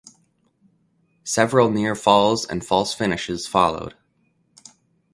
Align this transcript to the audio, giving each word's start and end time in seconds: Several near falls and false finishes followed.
Several 1.23 1.69
near 1.69 1.93
falls 1.93 2.43
and 2.47 2.65
false 2.65 2.91
finishes 2.91 3.45
followed. 3.45 3.93